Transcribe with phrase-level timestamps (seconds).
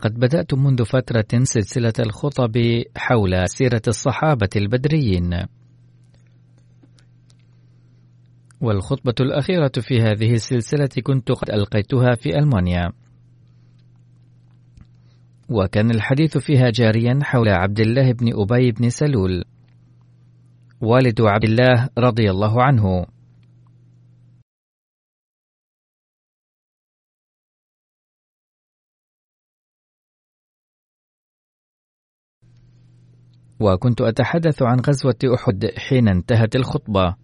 [0.00, 2.52] لقد بدأت منذ فترة سلسلة الخطب
[2.96, 5.44] حول سيرة الصحابة البدريين.
[8.60, 12.92] والخطبة الأخيرة في هذه السلسلة كنت قد ألقيتها في ألمانيا.
[15.48, 19.44] وكان الحديث فيها جاريا حول عبد الله بن أبي بن سلول،
[20.80, 23.06] والد عبد الله رضي الله عنه.
[33.60, 37.14] وكنت أتحدث عن غزوة أحد حين انتهت الخطبة.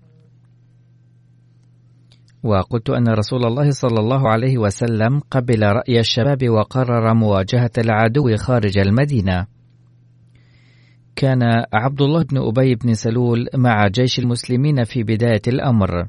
[2.43, 8.79] وقلت أن رسول الله صلى الله عليه وسلم قبل رأي الشباب وقرر مواجهة العدو خارج
[8.79, 9.47] المدينة.
[11.17, 11.43] كان
[11.73, 16.09] عبد الله بن أبي بن سلول مع جيش المسلمين في بداية الأمر.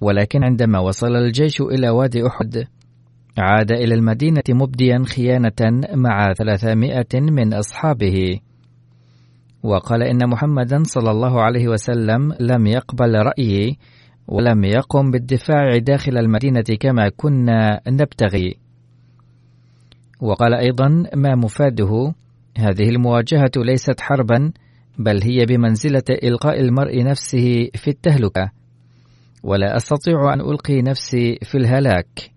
[0.00, 2.66] ولكن عندما وصل الجيش إلى وادي أحد
[3.38, 8.40] عاد إلى المدينة مبديا خيانة مع ثلاثمائة من أصحابه.
[9.66, 13.78] وقال إن محمدا صلى الله عليه وسلم لم يقبل رأيي
[14.28, 18.54] ولم يقم بالدفاع داخل المدينة كما كنا نبتغي.
[20.20, 22.14] وقال أيضا ما مفاده
[22.58, 24.52] هذه المواجهة ليست حربا
[24.98, 28.50] بل هي بمنزلة إلقاء المرء نفسه في التهلكة.
[29.42, 32.35] ولا أستطيع أن ألقي نفسي في الهلاك.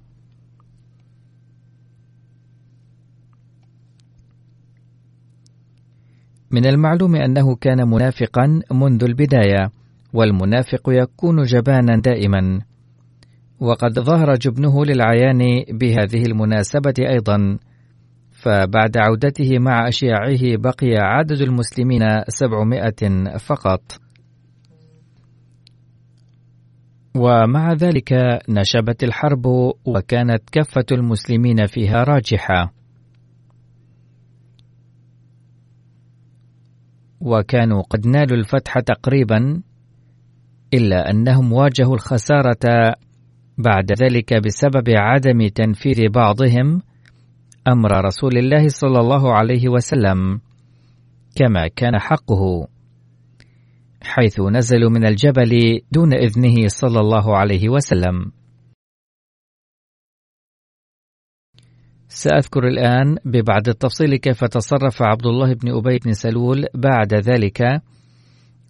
[6.51, 9.69] من المعلوم أنه كان منافقا منذ البداية
[10.13, 12.61] والمنافق يكون جبانا دائما.
[13.59, 17.57] وقد ظهر جبنه للعيان بهذه المناسبة أيضا.
[18.31, 23.81] فبعد عودته مع أشياعه بقي عدد المسلمين سبعمائة فقط.
[27.15, 28.13] ومع ذلك
[28.49, 29.45] نشبت الحرب
[29.85, 32.78] وكانت كفة المسلمين فيها راجحة.
[37.21, 39.61] وكانوا قد نالوا الفتح تقريبا
[40.73, 42.95] إلا أنهم واجهوا الخسارة
[43.57, 46.81] بعد ذلك بسبب عدم تنفيذ بعضهم
[47.67, 50.41] أمر رسول الله صلى الله عليه وسلم
[51.35, 52.67] كما كان حقه
[54.01, 58.31] حيث نزلوا من الجبل دون إذنه صلى الله عليه وسلم.
[62.11, 67.81] سأذكر الآن ببعض التفصيل كيف تصرف عبد الله بن أبي بن سلول بعد ذلك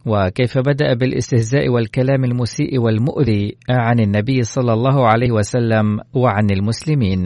[0.06, 7.24] وكيف بدأ بالاستهزاء والكلام المسيء والمؤذي عن النبي صلى الله عليه وسلم وعن المسلمين.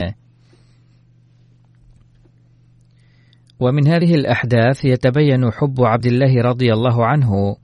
[3.60, 7.56] ومن هذه الأحداث يتبين حب عبد الله رضي الله عنه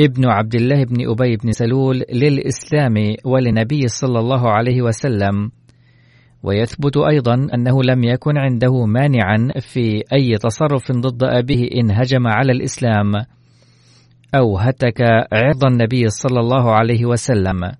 [0.00, 2.94] ابن عبد الله بن أبي بن سلول للإسلام
[3.24, 5.50] ولنبي صلى الله عليه وسلم
[6.46, 12.52] ويثبت أيضا أنه لم يكن عنده مانعا في أي تصرف ضد أبيه إن هجم على
[12.52, 13.12] الإسلام
[14.34, 15.00] أو هتك
[15.32, 17.72] عرض النبي صلى الله عليه وسلم.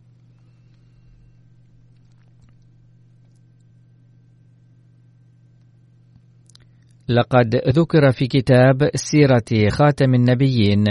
[7.08, 10.84] لقد ذكر في كتاب سيرة خاتم النبيين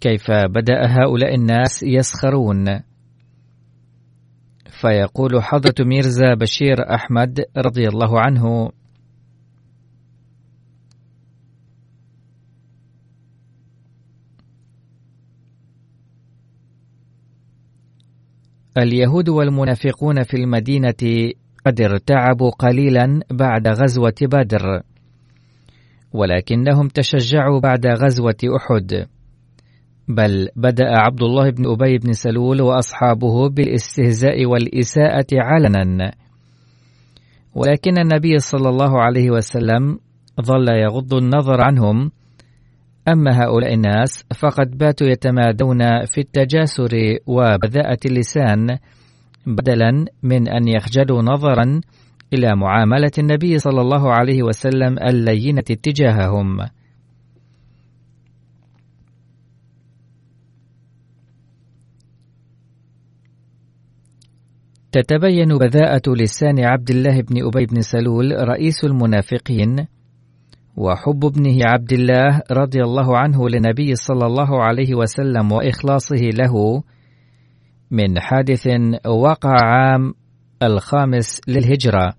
[0.00, 2.91] كيف بدأ هؤلاء الناس يسخرون.
[4.82, 8.70] فيقول حضرة ميرزا بشير أحمد رضي الله عنه
[18.78, 21.32] اليهود والمنافقون في المدينة
[21.66, 24.82] قد ارتعبوا قليلا بعد غزوة بدر
[26.12, 29.06] ولكنهم تشجعوا بعد غزوة أحد.
[30.08, 36.12] بل بدأ عبد الله بن أبي بن سلول وأصحابه بالاستهزاء والإساءة علنا
[37.54, 39.98] ولكن النبي صلى الله عليه وسلم
[40.40, 42.10] ظل يغض النظر عنهم
[43.08, 46.90] أما هؤلاء الناس فقد باتوا يتمادون في التجاسر
[47.26, 48.78] وبذاءة اللسان
[49.46, 51.80] بدلا من أن يخجلوا نظرا
[52.32, 56.58] إلى معاملة النبي صلى الله عليه وسلم اللينة تجاههم.
[64.92, 69.86] تتبين بذاءة لسان عبد الله بن أبي بن سلول رئيس المنافقين
[70.76, 76.82] وحب ابنه عبد الله رضي الله عنه لنبي صلى الله عليه وسلم وإخلاصه له
[77.90, 78.66] من حادث
[79.06, 80.14] وقع عام
[80.62, 82.12] الخامس للهجرة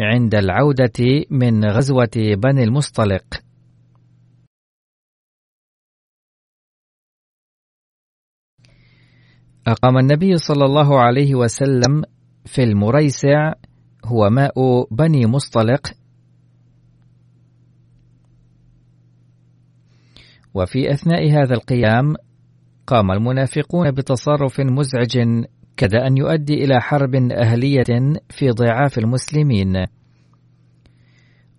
[0.00, 3.43] عند العودة من غزوة بني المصطلق.
[9.66, 12.02] أقام النبي صلى الله عليه وسلم
[12.44, 13.52] في المريسع
[14.04, 14.52] هو ماء
[14.90, 15.80] بني مصطلق.
[20.54, 22.14] وفي أثناء هذا القيام
[22.86, 25.44] قام المنافقون بتصرف مزعج
[25.76, 29.86] كاد أن يؤدي إلى حرب أهلية في ضعاف المسلمين.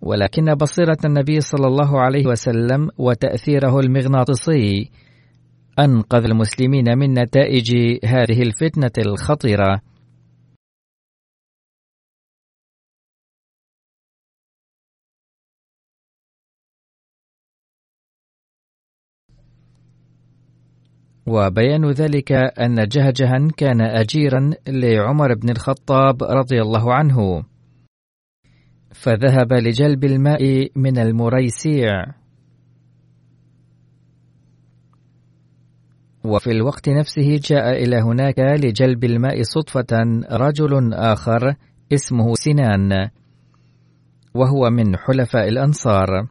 [0.00, 4.90] ولكن بصيرة النبي صلى الله عليه وسلم وتأثيره المغناطيسي
[5.78, 7.74] أنقذ المسلمين من نتائج
[8.04, 9.80] هذه الفتنة الخطيرة.
[21.26, 27.44] وبيان ذلك أن جهجها كان أجيرا لعمر بن الخطاب رضي الله عنه.
[28.94, 32.25] فذهب لجلب الماء من المريسيع.
[36.26, 39.86] وفي الوقت نفسه جاء إلى هناك لجلب الماء صدفة
[40.32, 41.54] رجل آخر
[41.92, 43.08] اسمه سنان
[44.34, 46.28] وهو من حلفاء الأنصار.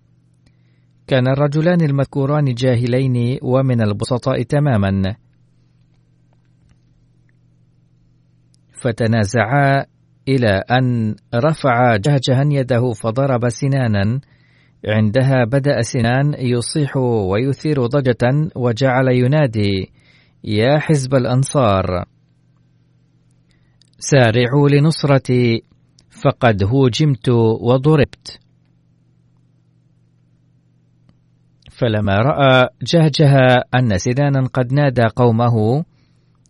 [1.08, 5.16] كان الرجلان المذكوران جاهلين ومن البسطاء تماما.
[8.74, 9.86] فتنازعا
[10.28, 14.20] إلى أن رفع جهجها يده فضرب سنانا
[14.88, 19.92] عندها بدأ سنان يصيح ويثير ضجة وجعل ينادي
[20.44, 22.06] يا حزب الأنصار!
[24.00, 25.64] سارعوا لنصرتي
[26.24, 27.30] فقد هوجمت
[27.62, 28.40] وضربت.
[31.72, 33.38] فلما رأى جهجه
[33.76, 35.86] أن سنانا قد نادى قومه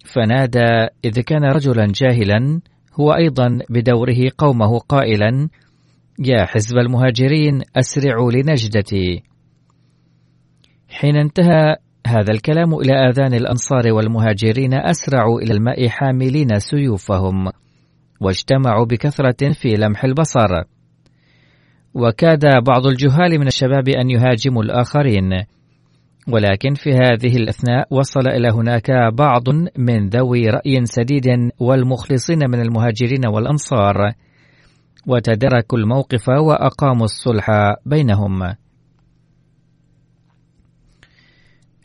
[0.06, 2.62] فنادى إذ كان رجلا جاهلا
[3.00, 5.50] هو أيضا بدوره قومه قائلا
[6.20, 9.24] يا حزب المهاجرين أسرعوا لنجدتي.
[10.90, 11.76] حين انتهى
[12.08, 17.48] هذا الكلام إلى آذان الأنصار والمهاجرين أسرعوا إلى الماء حاملين سيوفهم
[18.22, 20.64] واجتمعوا بكثرة في لمح البصر.
[21.94, 25.30] وكاد بعض الجهال من الشباب أن يهاجموا الآخرين.
[26.28, 29.44] ولكن في هذه الأثناء وصل إلى هناك بعض
[29.78, 31.28] من ذوي رأي سديد
[31.60, 34.14] والمخلصين من المهاجرين والأنصار.
[35.08, 37.48] وتدركوا الموقف وأقاموا الصلح
[37.86, 38.56] بينهم.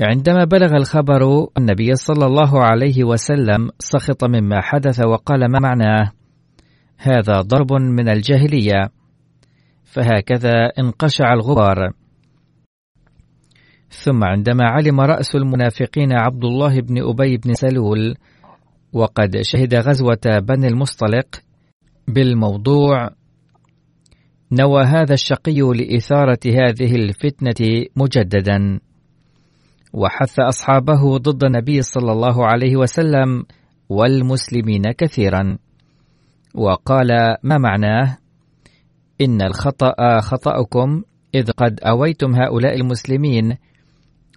[0.00, 6.12] عندما بلغ الخبر النبي صلى الله عليه وسلم سخط مما حدث وقال ما معناه
[6.96, 8.90] هذا ضرب من الجاهلية؟
[9.84, 11.92] فهكذا انقشع الغبار.
[13.90, 18.14] ثم عندما علم رأس المنافقين عبد الله بن أبي بن سلول
[18.92, 21.26] وقد شهد غزوة بني المصطلق
[22.10, 23.10] بالموضوع
[24.52, 28.80] نوى هذا الشقي لإثارة هذه الفتنة مجددا.
[29.92, 33.44] وحث أصحابه ضد النبي صلى الله عليه وسلم
[33.88, 35.58] والمسلمين كثيرا.
[36.54, 37.08] وقال
[37.42, 38.16] ما معناه؟
[39.20, 41.02] إن الخطأ خطأكم
[41.34, 43.56] إذ قد أويتم هؤلاء المسلمين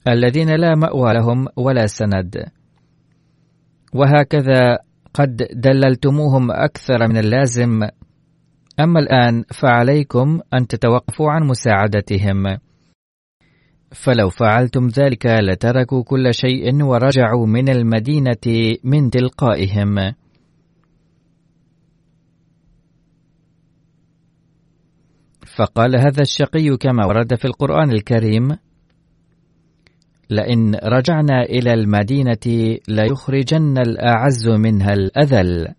[0.08, 2.46] الذين لا مأوى لهم ولا سند.
[3.94, 4.80] وهكذا
[5.13, 7.84] قد دللتموهم أكثر من اللازم.
[8.79, 12.58] أما الآن فعليكم أن تتوقفوا عن مساعدتهم.
[13.91, 20.13] فلو فعلتم ذلك لتركوا كل شيء ورجعوا من المدينة من تلقائهم.
[25.55, 28.58] فقال هذا الشقي كما ورد في القرآن الكريم
[30.30, 35.74] لئن رجعنا إلى المدينة ليخرجن الأعز منها الأذل.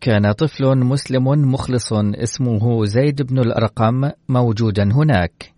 [0.00, 5.52] كان طفل مسلم مخلص اسمه زيد بن الأرقم موجودا هناك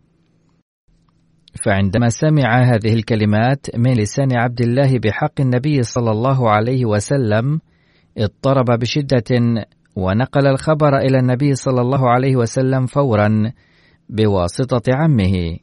[1.64, 7.60] فعندما سمع هذه الكلمات من لسان عبد الله بحق النبي صلى الله عليه وسلم
[8.18, 9.64] اضطرب بشدة
[9.96, 13.52] ونقل الخبر إلى النبي صلى الله عليه وسلم فورا
[14.08, 15.56] بواسطة عمه.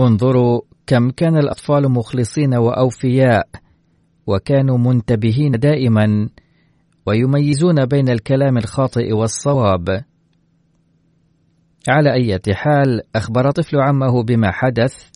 [0.00, 3.48] انظروا كم كان الأطفال مخلصين وأوفياء
[4.26, 6.28] وكانوا منتبهين دائما
[7.06, 10.04] ويميزون بين الكلام الخاطئ والصواب.
[11.88, 15.10] على أي حال أخبر طفل عمه بما حدث.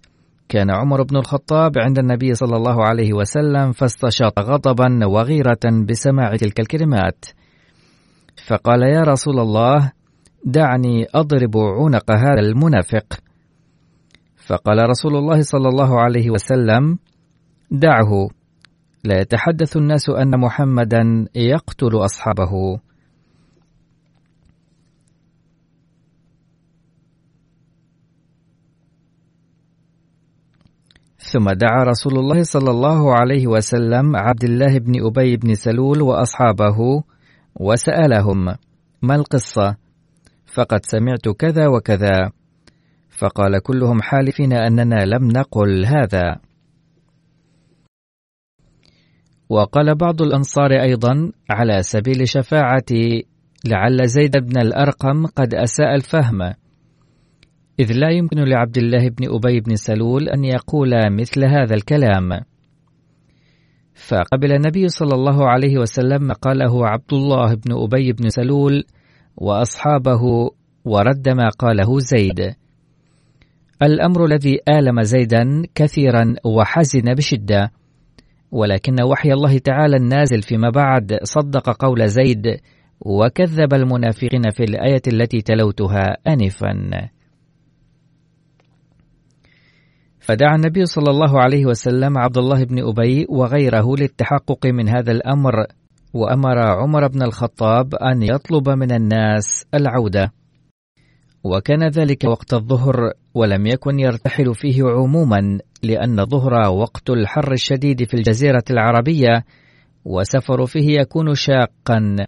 [0.49, 6.61] كان عمر بن الخطاب عند النبي صلى الله عليه وسلم فاستشاط غضبا وغيرة بسماع تلك
[6.61, 7.25] الكلمات.
[8.47, 9.93] فقال يا رسول الله
[10.45, 13.15] دعني أضرب عنق هذا المنافق.
[14.47, 16.99] فقال رسول الله صلى الله عليه وسلم
[17.71, 18.29] دعه.
[19.07, 22.81] لا يتحدث الناس أن محمدا يقتل أصحابه.
[31.19, 37.03] ثم دعا رسول الله صلى الله عليه وسلم عبد الله بن أبي بن سلول وأصحابه
[37.55, 38.45] وسألهم
[39.03, 39.77] ما القصة؟
[40.55, 42.31] فقد سمعت كذا وكذا.
[43.19, 46.46] فقال كلهم حالفين أننا لم نقل هذا.
[49.49, 52.91] وقال بعض الأنصار أيضا على سبيل شفاعة
[53.65, 56.43] لعل زيد بن الأرقم قد أساء الفهم.
[57.81, 62.41] إذ لا يمكن لعبد الله بن أبي بن سلول أن يقول مثل هذا الكلام.
[63.95, 68.85] فقبل النبي صلى الله عليه وسلم ما قاله عبد الله بن أبي بن سلول
[69.37, 70.23] وأصحابه
[70.85, 72.55] ورد ما قاله زيد.
[73.83, 77.73] الأمر الذي آلم زيدا كثيرا وحزن بشدة.
[78.50, 82.61] ولكن وحي الله تعالى النازل فيما بعد صدق قول زيد
[83.00, 87.11] وكذب المنافقين في الآية التي تلوتها آنفا.
[90.21, 95.67] فدعا النبي صلى الله عليه وسلم عبد الله بن أبي وغيره للتحقق من هذا الأمر
[96.15, 100.33] وأمر عمر بن الخطاب أن يطلب من الناس العودة.
[101.47, 108.15] وكان ذلك وقت الظهر ولم يكن يرتحل فيه عموما لأن الظهر وقت الحر الشديد في
[108.15, 109.45] الجزيرة العربية
[110.05, 112.26] وسفر فيه يكون شاقا.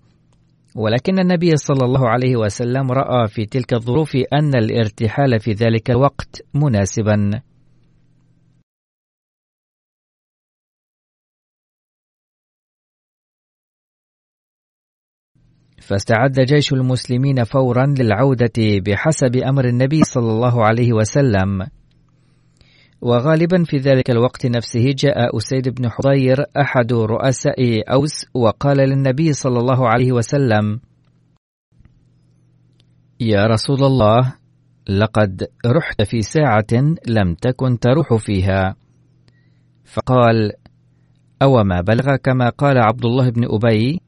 [0.74, 6.42] ولكن النبي صلى الله عليه وسلم رأى في تلك الظروف أن الارتحال في ذلك الوقت
[6.54, 7.30] مناسبا.
[15.88, 21.66] فاستعد جيش المسلمين فورا للعودة بحسب أمر النبي صلى الله عليه وسلم.
[23.00, 29.58] وغالبا في ذلك الوقت نفسه جاء أسيد بن حضير أحد رؤساء أوس وقال للنبي صلى
[29.58, 30.80] الله عليه وسلم
[33.20, 34.34] يا رسول الله
[34.88, 38.76] لقد رحت في ساعة لم تكن تروح فيها.
[39.84, 40.52] فقال
[41.42, 44.07] أو ما بلغك ما قال عبد الله بن أبي؟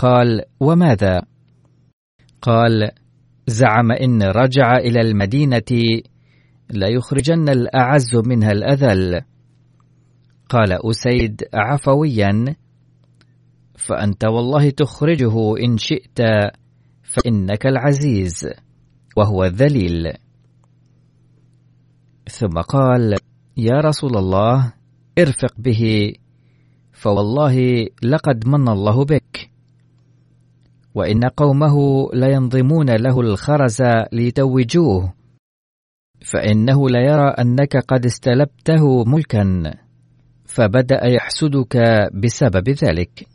[0.00, 1.22] قال وماذا؟
[2.42, 2.90] قال
[3.46, 6.00] زعم إن رجع إلى المدينة
[6.70, 9.20] ليخرجن الأعز منها الأذل.
[10.48, 12.56] قال أسيد عفويا
[13.76, 16.18] فأنت والله تخرجه إن شئت
[17.02, 18.48] فإنك العزيز
[19.16, 20.12] وهو الذليل.
[22.28, 23.16] ثم قال
[23.56, 24.72] يا رسول الله
[25.18, 26.12] ارفق به
[26.92, 29.49] فوالله لقد من الله بك.
[30.94, 31.76] وإن قومه
[32.14, 33.82] لينظمون له الخرز
[34.12, 35.12] ليتوجوه.
[36.32, 39.74] فإنه ليرى أنك قد استلبته ملكا
[40.44, 41.76] فبدأ يحسدك
[42.14, 43.26] بسبب ذلك.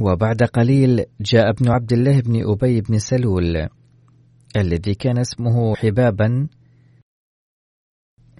[0.00, 3.68] وبعد قليل جاء ابن عبد الله بن أبي بن سلول
[4.56, 6.48] الذي كان اسمه حبابا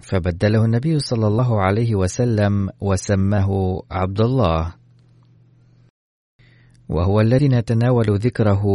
[0.01, 4.75] فبدله النبي صلى الله عليه وسلم وسماه عبد الله
[6.89, 8.65] وهو الذي نتناول ذكره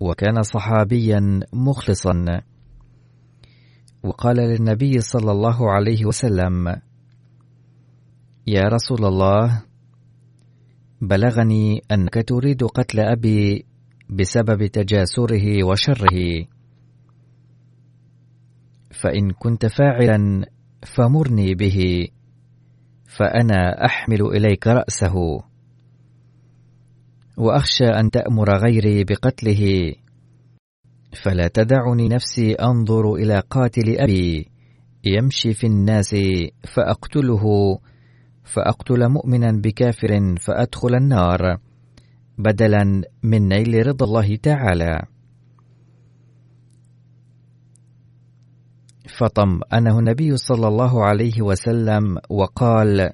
[0.00, 2.42] وكان صحابيا مخلصا.
[4.02, 6.80] وقال للنبي صلى الله عليه وسلم
[8.46, 9.62] يا رسول الله
[11.08, 13.66] بلغني أنك تريد قتل أبي
[14.10, 16.46] بسبب تجاسره وشره.
[18.90, 20.46] فإن كنت فاعلا
[20.96, 22.08] فمرني به
[23.16, 25.14] فأنا أحمل إليك رأسه.
[27.36, 29.92] وأخشى أن تأمر غيري بقتله.
[31.22, 34.50] فلا تدعني نفسي أنظر إلى قاتل أبي
[35.04, 36.16] يمشي في الناس
[36.74, 37.44] فأقتله.
[38.44, 41.58] فأقتل مؤمنا بكافر فأدخل النار
[42.38, 45.02] بدلا من نيل رضا الله تعالى.
[49.18, 53.10] فطمأنه النبي صلى الله عليه وسلم وقال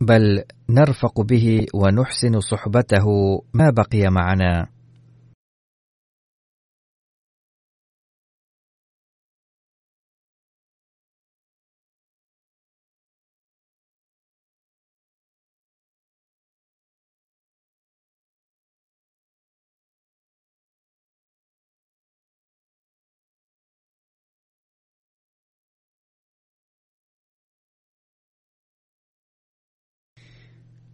[0.00, 3.06] بل نرفق به ونحسن صحبته
[3.54, 4.79] ما بقي معنا.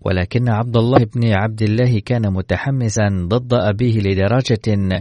[0.00, 4.94] ولكن عبد الله بن عبد الله كان متحمسا ضد أبيه لدرجة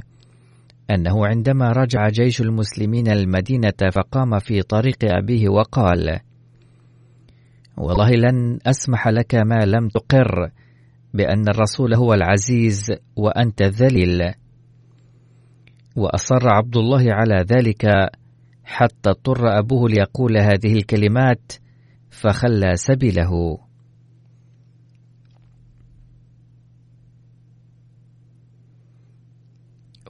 [0.91, 6.19] أنه عندما رجع جيش المسلمين المدينة فقام في طريق أبيه وقال:
[7.77, 10.49] والله لن أسمح لك ما لم تقر
[11.13, 14.33] بأن الرسول هو العزيز وأنت الذليل.
[15.95, 17.85] وأصر عبد الله على ذلك
[18.63, 21.51] حتى اضطر أبوه ليقول هذه الكلمات
[22.09, 23.57] فخلى سبيله.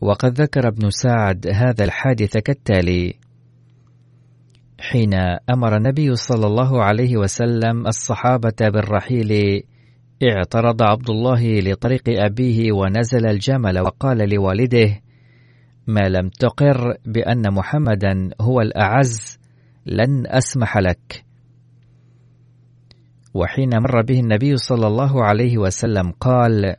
[0.05, 3.13] وقد ذكر ابن سعد هذا الحادث كالتالي.
[4.79, 5.13] حين
[5.49, 9.61] أمر النبي صلى الله عليه وسلم الصحابة بالرحيل
[10.23, 14.99] اعترض عبد الله لطريق أبيه ونزل الجمل وقال لوالده
[15.87, 19.39] ما لم تقر بأن محمدا هو الأعز
[19.85, 21.25] لن أسمح لك.
[23.33, 26.75] وحين مر به النبي صلى الله عليه وسلم قال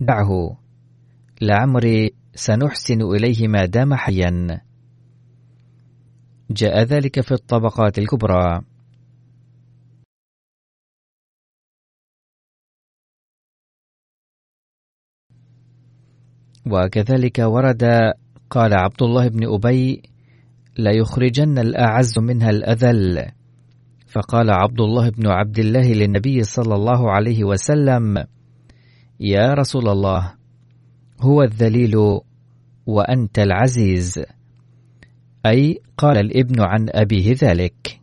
[0.00, 0.58] دعه
[1.40, 4.60] لعمري سنحسن إليه ما دام حيا.
[6.50, 8.60] جاء ذلك في الطبقات الكبرى.
[16.66, 17.84] وكذلك ورد
[18.50, 20.02] قال عبد الله بن أبي
[20.78, 23.32] ليخرجن الأعز منها الأذل.
[24.08, 28.24] فقال عبد الله بن عبد الله للنبي صلى الله عليه وسلم
[29.20, 30.34] يا رسول الله
[31.20, 32.20] هو الذليل
[32.88, 34.24] وأنت العزيز.
[35.46, 38.00] أي قال الابن عن أبيه ذلك.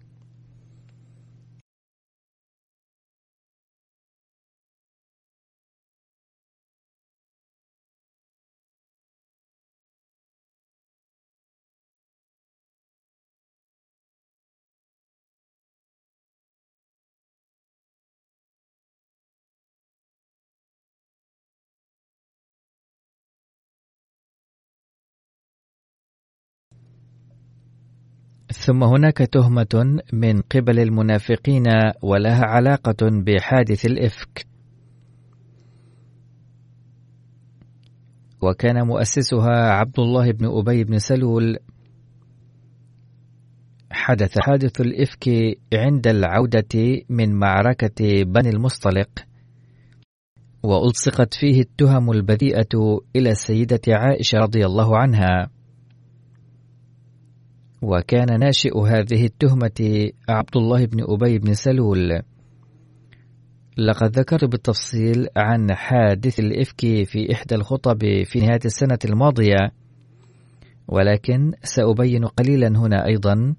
[28.65, 31.63] ثم هناك تهمة من قبل المنافقين
[32.01, 34.47] ولها علاقة بحادث الإفك.
[38.41, 41.57] وكان مؤسسها عبد الله بن أبي بن سلول
[43.91, 45.29] حدث حادث الإفك
[45.73, 49.09] عند العودة من معركة بني المصطلق
[50.63, 55.49] وألصقت فيه التهم البذيئة إلى السيدة عائشة رضي الله عنها.
[57.81, 62.21] وكان ناشئ هذه التهمة عبد الله بن أبي بن سلول.
[63.77, 69.71] لقد ذكرت بالتفصيل عن حادث الإفك في إحدى الخطب في نهاية السنة الماضية
[70.87, 73.55] ولكن سأبين قليلا هنا أيضا.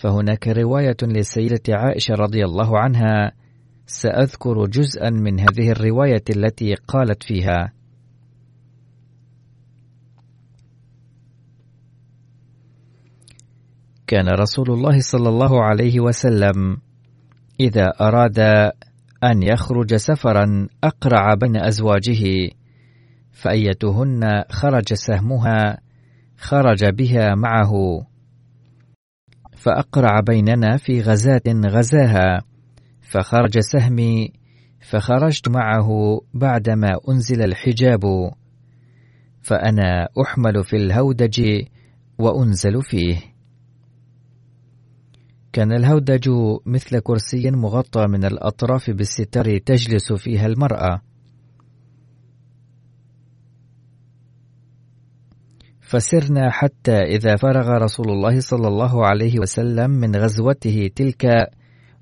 [0.00, 3.32] فهناك رواية للسيدة عائشة رضي الله عنها
[3.86, 7.72] سأذكر جزءا من هذه الرواية التي قالت فيها
[14.06, 16.76] كان رسول الله صلى الله عليه وسلم
[17.60, 18.38] إذا أراد
[19.24, 22.50] أن يخرج سفرا أقرع بين أزواجه
[23.32, 25.78] فأيتهن خرج سهمها
[26.38, 27.72] خرج بها معه
[29.56, 32.40] فأقرع بيننا في غزاة غزاها
[33.00, 34.32] فخرج سهمي
[34.80, 38.32] فخرجت معه بعدما أنزل الحجاب
[39.42, 41.64] فأنا أحمل في الهودج
[42.18, 43.33] وأنزل فيه.
[45.54, 46.30] كان الهودج
[46.66, 51.00] مثل كرسي مغطى من الأطراف بالستر تجلس فيها المرأة.
[55.80, 61.26] فسرنا حتى إذا فرغ رسول الله صلى الله عليه وسلم من غزوته تلك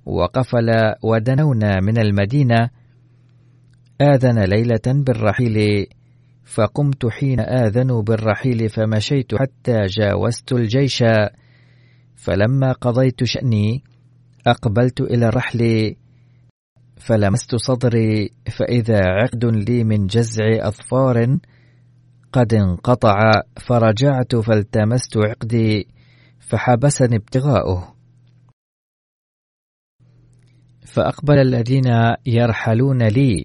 [0.06, 0.70] وقفل
[1.02, 2.70] ودنونا من المدينة.
[4.00, 5.86] آذن ليلة بالرحيل
[6.44, 11.04] فقمت حين آذنوا بالرحيل فمشيت حتى جاوزت الجيش.
[12.22, 13.84] فلما قضيت شأني
[14.46, 15.94] أقبلت إلى الرحل
[16.96, 21.38] فلمست صدري فإذا عقد لي من جزع أظفار
[22.32, 25.88] قد انقطع فرجعت فالتمست عقدي
[26.38, 27.94] فحبسني ابتغاؤه.
[30.86, 33.44] فأقبل الذين يرحلون لي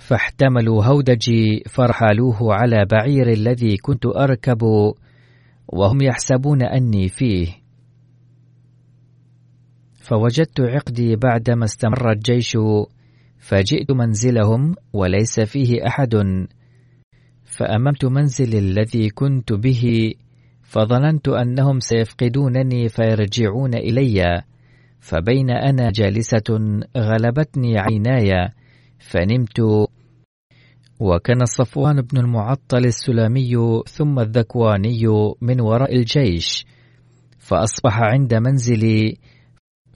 [0.00, 4.62] فاحتملوا هودجي فرحلوه على بعير الذي كنت أركب
[5.68, 7.48] وهم يحسبون أني فيه.
[9.94, 12.56] فوجدت عقدي بعدما استمر الجيش
[13.38, 16.14] فجئت منزلهم وليس فيه أحد.
[17.44, 20.14] فأممت منزل الذي كنت به
[20.62, 24.42] فظننت أنهم سيفقدونني فيرجعون إلي.
[25.00, 28.52] فبين أنا جالسة غلبتني عيناي
[28.98, 29.60] فنمت
[31.00, 35.02] وكان صفوان بن المعطل السلامي ثم الذكواني
[35.40, 36.66] من وراء الجيش
[37.38, 39.16] فأصبح عند منزلي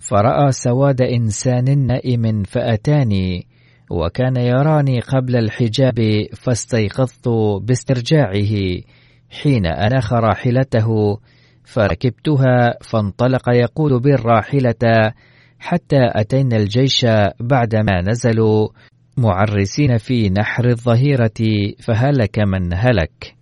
[0.00, 3.46] فرأى سواد إنسان نائم فأتاني
[3.90, 7.28] وكان يراني قبل الحجاب فاستيقظت
[7.62, 8.82] باسترجاعه
[9.30, 11.18] حين أنخ راحلته
[11.64, 15.12] فركبتها فانطلق يقول بالراحلة
[15.58, 17.06] حتى أتينا الجيش
[17.40, 18.68] بعدما نزلوا
[19.16, 21.40] معرسين في نحر الظهيرة
[21.78, 23.36] فهلك من هلك.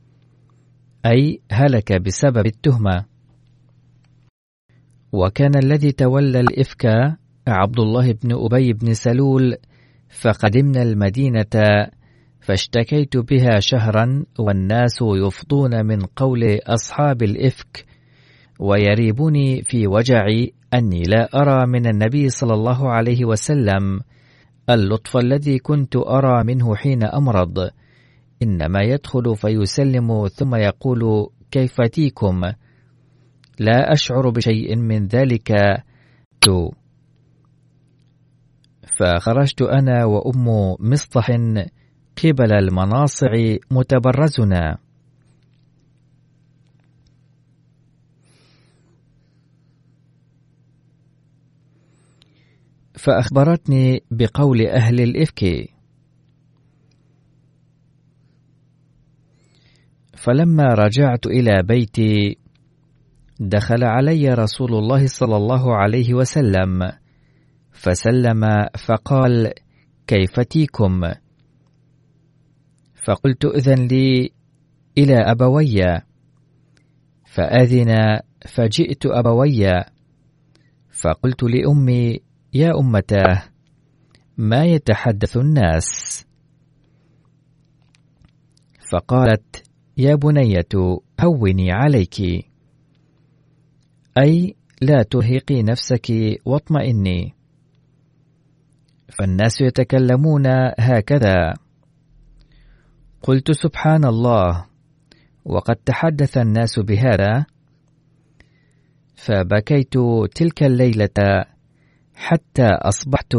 [1.06, 3.04] أي هلك بسبب التهمة.
[5.12, 6.86] وكان الذي تولى الإفك
[7.48, 9.56] عبد الله بن أبي بن سلول
[10.20, 11.90] فقدمنا المدينة
[12.40, 17.86] فاشتكيت بها شهرا والناس يفضون من قول أصحاب الإفك
[18.58, 24.00] ويريبني في وجعي أني لا أرى من النبي صلى الله عليه وسلم
[24.70, 27.70] اللطف الذي كنت أرى منه حين أمرض.
[28.42, 32.40] إنما يدخل فيسلم ثم يقول كيف تيكم
[33.58, 35.52] لا أشعر بشيء من ذلك.
[36.40, 36.70] تو
[38.98, 41.30] فخرجت أنا وأم مصطح
[42.24, 43.32] قبل المناصع
[43.70, 44.78] متبرزنا.
[52.94, 55.70] فأخبرتني بقول أهل الإفك.
[60.16, 62.38] فلما رجعت إلى بيتي
[63.40, 66.92] دخل علي رسول الله صلى الله عليه وسلم
[67.72, 69.52] فسلم فقال
[70.06, 71.00] كيف تيكم
[73.04, 74.30] فقلت إذن لي
[74.98, 75.80] إلى أبوي.
[77.24, 79.70] فأذن فجئت أبوي.
[80.90, 83.42] فقلت لأمي يا أمتاه
[84.36, 85.86] ما يتحدث الناس؟
[88.92, 89.62] فقالت
[89.96, 92.20] يا بنية هوني عليك.
[94.18, 96.10] أي لا ترهقي نفسك
[96.44, 97.34] واطمئني.
[99.08, 100.46] فالناس يتكلمون
[100.78, 101.54] هكذا.
[103.22, 104.66] قلت سبحان الله
[105.44, 107.46] وقد تحدث الناس بهذا.
[109.14, 109.94] فبكيت
[110.34, 111.44] تلك الليلة
[112.20, 113.34] حتى أصبحت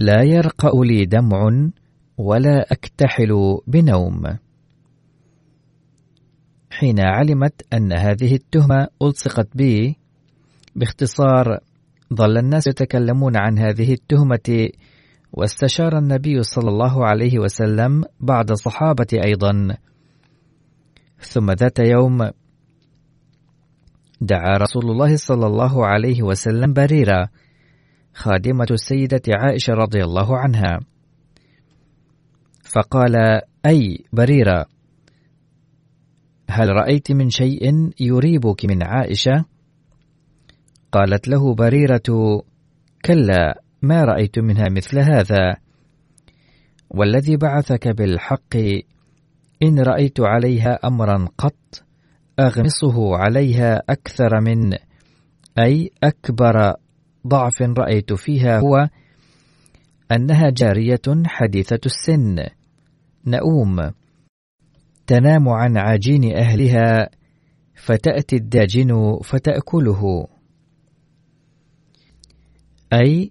[0.00, 1.70] لا يرقأ لي دمع
[2.18, 4.22] ولا أكتحل بنوم.
[6.70, 9.96] حين علمت أن هذه التهمة ألصقت بي
[10.76, 11.58] باختصار
[12.14, 14.68] ظل الناس يتكلمون عن هذه التهمة
[15.32, 19.76] واستشار النبي صلى الله عليه وسلم بعض الصحابة أيضا.
[21.20, 22.30] ثم ذات يوم
[24.20, 27.28] دعا رسول الله صلى الله عليه وسلم بريرة
[28.18, 30.80] خادمة السيدة عائشة رضي الله عنها
[32.62, 34.66] فقال أي بريرة
[36.50, 39.44] هل رأيت من شيء يريبك من عائشة؟
[40.92, 42.42] قالت له بريرة:
[43.04, 45.56] كلا ما رأيت منها مثل هذا
[46.90, 48.56] والذي بعثك بالحق
[49.62, 51.84] إن رأيت عليها أمرا قط
[52.40, 54.74] أغمصه عليها أكثر من
[55.58, 56.74] أي أكبر
[57.26, 58.88] ضعف رأيت فيها هو
[60.12, 62.46] أنها جارية حديثة السن.
[63.26, 63.90] نؤوم.
[65.06, 67.08] تنام عن عجين أهلها
[67.74, 70.26] فتأتي الداجن فتأكله.
[72.92, 73.30] أي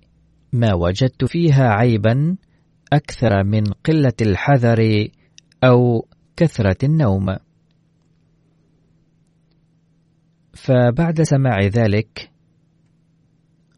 [0.53, 2.37] ما وجدت فيها عيبا
[2.93, 5.07] أكثر من قلة الحذر
[5.63, 7.35] أو كثرة النوم.
[10.53, 12.36] فبعد سماع ذلك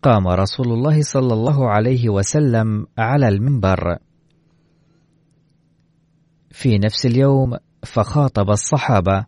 [0.02, 3.98] قام رسول الله صلى الله عليه وسلم على المنبر.
[6.52, 9.26] في نفس اليوم فخاطب الصحابة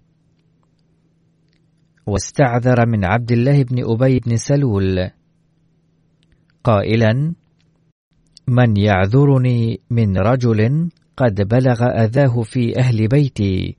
[2.05, 5.09] واستعذر من عبد الله بن أبي بن سلول.
[6.63, 7.33] قائلا
[8.47, 13.77] من يعذرني من رجل قد بلغ أذاه في أهل بيتي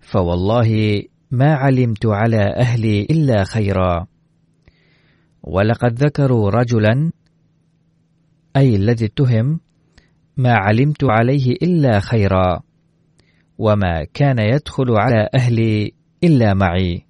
[0.00, 4.06] فوالله ما علمت على أهلي إلا خيرا.
[5.46, 7.12] ولقد ذكروا رجلا
[8.56, 9.60] أي الذي اتهم
[10.36, 12.60] ما علمت عليه إلا خيرا
[13.58, 15.92] وما كان يدخل على أهلي
[16.24, 17.05] إلا معي.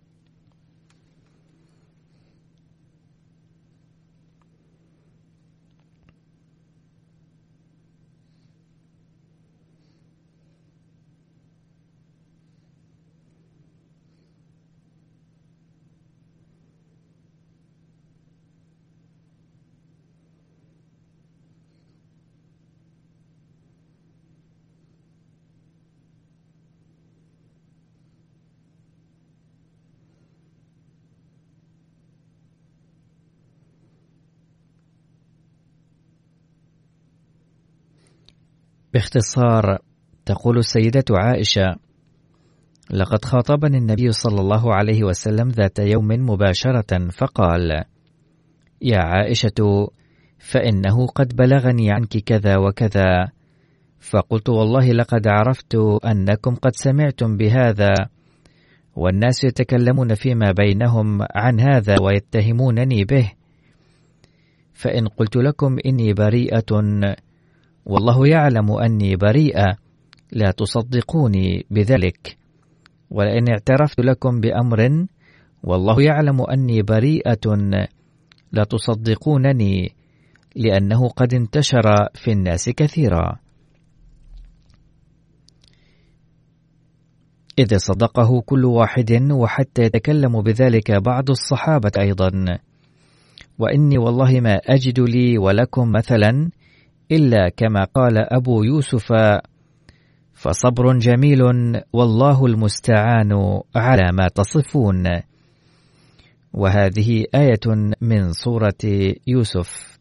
[38.96, 39.78] باختصار
[40.26, 41.76] تقول السيدة عائشة:
[42.90, 47.84] لقد خاطبني النبي صلى الله عليه وسلم ذات يوم مباشرة فقال:
[48.82, 49.88] يا عائشة
[50.38, 53.28] فإنه قد بلغني عنك كذا وكذا،
[54.00, 57.94] فقلت والله لقد عرفت أنكم قد سمعتم بهذا،
[58.96, 63.32] والناس يتكلمون فيما بينهم عن هذا ويتهمونني به،
[64.74, 66.72] فإن قلت لكم إني بريئة
[67.86, 69.76] والله يعلم أني بريئة.
[70.32, 72.36] لا تصدقوني بذلك.
[73.10, 75.06] ولئن اعترفت لكم بأمر
[75.62, 77.56] والله يعلم أني بريئة.
[78.52, 79.94] لا تصدقونني
[80.56, 81.82] لأنه قد انتشر
[82.14, 83.38] في الناس كثيرا.
[87.58, 92.58] إذ صدقه كل واحد وحتى يتكلم بذلك بعض الصحابة أيضا.
[93.58, 96.50] وإني والله ما أجد لي ولكم مثلا
[97.12, 99.12] إلا كما قال أبو يوسف
[100.32, 101.42] فصبر جميل
[101.92, 105.04] والله المستعان على ما تصفون.
[106.52, 109.96] وهذه آية من سورة يوسف.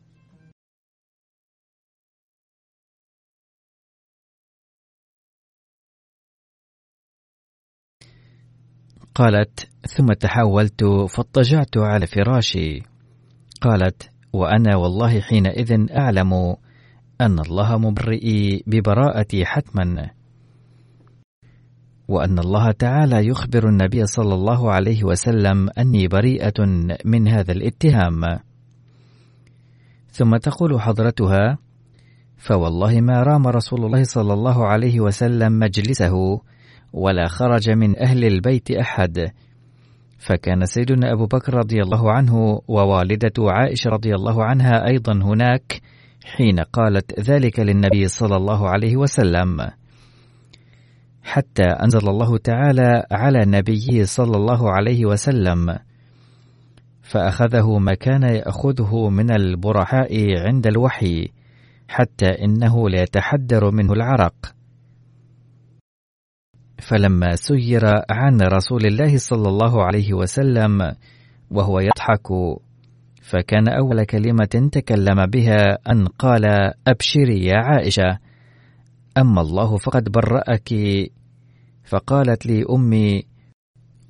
[9.15, 12.83] قالت ثم تحولت فاضطجعت على فراشي
[13.61, 16.55] قالت وأنا والله حينئذ أعلم
[17.21, 20.09] أن الله مبرئي ببراءتي حتما.
[22.07, 26.65] وأن الله تعالى يخبر النبي صلى الله عليه وسلم أني بريئة
[27.05, 28.39] من هذا الاتهام.
[30.11, 31.57] ثم تقول حضرتها
[32.37, 36.41] فوالله ما رام رسول الله صلى الله عليه وسلم مجلسه
[36.93, 39.31] ولا خرج من أهل البيت أحد.
[40.17, 45.81] فكان سيدنا أبو بكر رضي الله عنه ووالدة عائشة رضي الله عنها أيضا هناك
[46.25, 49.69] حين قالت ذلك للنبي صلى الله عليه وسلم.
[51.23, 55.77] حتى أنزل الله تعالى على نبيه صلى الله عليه وسلم.
[57.01, 61.31] فأخذه ما كان يأخذه من البرحاء عند الوحي
[61.87, 64.55] حتى إنه ليتحدر منه العرق.
[66.79, 70.95] فلما سير عن رسول الله صلى الله عليه وسلم
[71.51, 72.31] وهو يضحك
[73.25, 76.45] فكان أول كلمة تكلم بها أن قال
[76.87, 78.19] أبشري يا عائشة.
[79.17, 80.73] أما الله فقد برأك.
[81.83, 83.23] فقالت لي أمي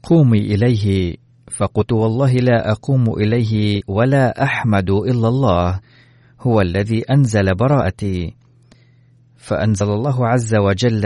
[0.04, 1.16] قومي إليه.
[1.52, 5.80] فقلت والله لا أقوم إليه ولا أحمد إلا الله.
[6.42, 8.36] هو الذي أنزل براءتي.
[9.38, 11.06] فأنزل الله عز وجل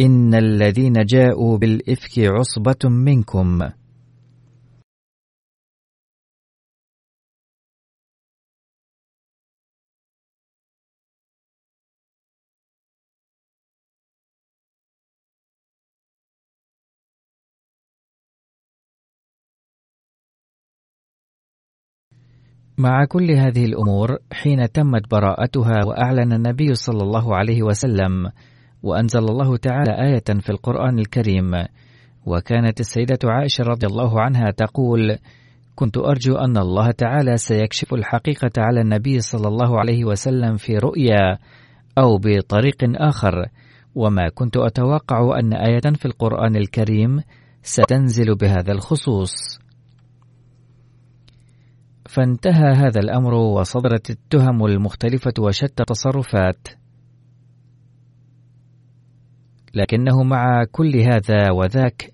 [0.00, 3.58] إن الذين جاءوا بالإفك عصبة منكم.
[22.78, 28.30] مع كل هذه الأمور حين تمت براءتها وأعلن النبي صلى الله عليه وسلم
[28.82, 31.50] وأنزل الله تعالى آية في القرآن الكريم
[32.26, 35.18] وكانت السيدة عائشة رضي الله عنها تقول:
[35.74, 41.38] كنت أرجو أن الله تعالى سيكشف الحقيقة على النبي صلى الله عليه وسلم في رؤيا
[41.98, 43.46] أو بطريق آخر،
[43.94, 47.20] وما كنت أتوقع أن آية في القرآن الكريم
[47.62, 49.67] ستنزل بهذا الخصوص.
[52.18, 56.68] فانتهى هذا الأمر وصدرت التهم المختلفة وشتى التصرفات.
[59.74, 62.12] لكنه مع كل هذا وذاك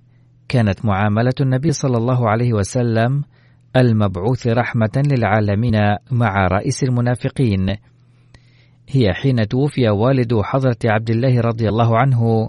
[0.48, 3.22] كانت معاملة النبي صلى الله عليه وسلم
[3.76, 5.74] المبعوث رحمة للعالمين
[6.10, 7.76] مع رئيس المنافقين
[8.88, 12.48] هي حين توفي والد حضرة عبد الله رضي الله عنه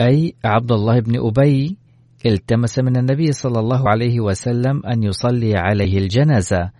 [0.00, 1.79] أي عبد الله بن أبي
[2.26, 6.70] التمس من النبي صلى الله عليه وسلم أن يصلي عليه الجنازة.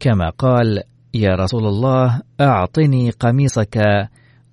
[0.00, 0.82] كما قال
[1.14, 3.78] يا رسول الله أعطني قميصك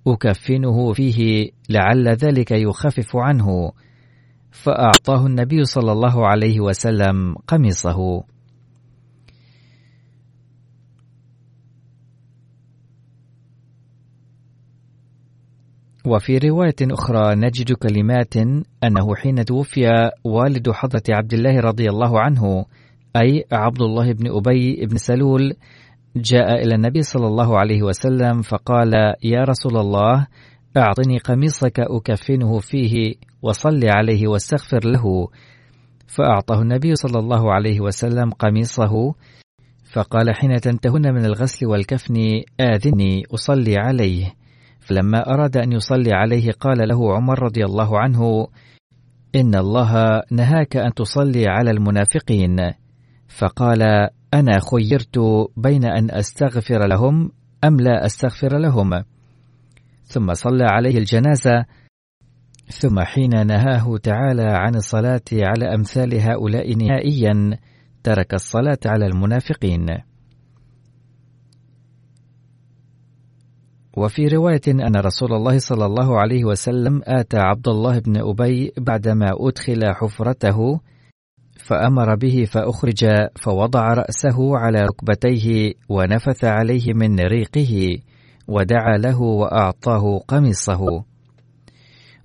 [0.06, 3.72] أكفنه فيه لعل ذلك يخفف عنه.
[4.50, 8.24] فأعطاه النبي صلى الله عليه وسلم قميصه.
[16.06, 18.36] وفي رواية أخرى نجد كلمات
[18.84, 22.64] أنه حين توفي والد حضرة عبد الله رضي الله عنه
[23.16, 25.54] أي عبد الله بن أبي بن سلول
[26.16, 28.92] جاء إلى النبي صلى الله عليه وسلم فقال
[29.24, 30.26] يا رسول الله
[30.76, 35.28] أعطني قميصك أكفنه فيه وصل عليه واستغفر له.
[36.06, 39.14] فأعطاه النبي صلى الله عليه وسلم قميصه
[39.92, 42.14] فقال حين تنتهن من الغسل والكفن
[42.60, 44.41] آذني أصلي عليه.
[44.82, 48.46] فلما أراد أن يصلي عليه قال له عمر رضي الله عنه
[49.34, 52.56] إن الله نهاك أن تصلي على المنافقين.
[53.28, 53.82] فقال
[54.34, 55.18] أنا خيرت
[55.56, 57.30] بين أن أستغفر لهم
[57.64, 59.04] أم لا أستغفر لهم؟
[60.04, 61.64] ثم صلى عليه الجنازة
[62.68, 67.58] ثم حين نهاه تعالى عن الصلاة على أمثال هؤلاء نهائيا
[68.02, 69.86] ترك الصلاة على المنافقين.
[73.96, 79.30] وفي رواية أن رسول الله صلى الله عليه وسلم آتى عبد الله بن أبي بعدما
[79.40, 80.80] أدخل حفرته
[81.56, 83.06] فأمر به فأخرج
[83.42, 87.98] فوضع رأسه على ركبتيه ونفث عليه من ريقه
[88.48, 91.04] ودعا له وأعطاه قميصه.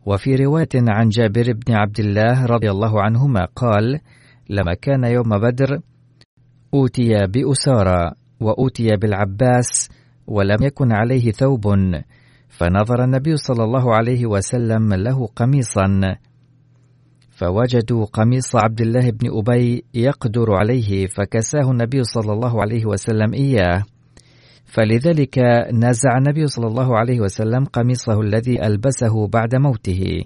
[0.05, 3.99] وفي رواية عن جابر بن عبد الله رضي الله عنهما قال
[4.49, 5.79] لما كان يوم بدر
[6.73, 9.89] أوتي بأسارى وأوتي بالعباس
[10.27, 11.67] ولم يكن عليه ثوب
[12.49, 16.15] فنظر النبي صلى الله عليه وسلم له قميصا.
[17.31, 23.83] فوجدوا قميص عبد الله بن أبي يقدر عليه فكساه النبي صلى الله عليه وسلم إياه.
[24.65, 25.39] فلذلك
[25.73, 30.21] نزع النبي صلى الله عليه وسلم قميصه الذي ألبسه بعد موته.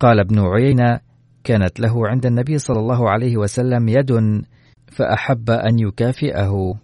[0.00, 1.00] قال ابن عيينة
[1.44, 4.12] كانت له عند النبي صلى الله عليه وسلم يد
[4.92, 6.74] فأحب أن يكافئه.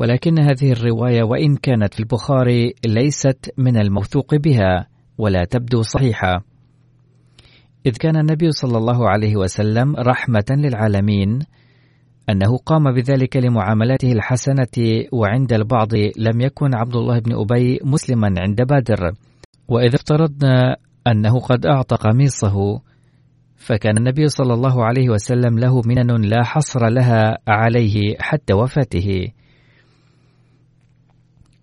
[0.00, 4.86] ولكن هذه الرواية وإن كانت في البخاري ليست من الموثوق بها
[5.18, 6.44] ولا تبدو صحيحة.
[7.86, 11.38] إذ كان النبي صلى الله عليه وسلم رحمة للعالمين
[12.30, 18.62] أنه قام بذلك لمعاملته الحسنة وعند البعض لم يكن عبد الله بن أبي مسلما عند
[18.62, 19.12] بدر
[19.68, 22.80] وإذا افترضنا أنه قد أعطى قميصه
[23.56, 29.32] فكان النبي صلى الله عليه وسلم له منن لا حصر لها عليه حتى وفاته.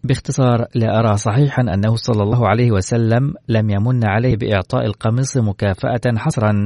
[0.03, 6.01] باختصار لا أرى صحيحا أنه صلى الله عليه وسلم لم يمن عليه بإعطاء القميص مكافأة
[6.17, 6.65] حصرا